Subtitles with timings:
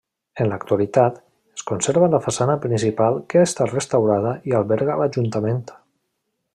[0.43, 1.19] En l'actualitat,
[1.59, 5.65] es conserva la façana principal que ha estat restaurada i alberga l'ajuntament.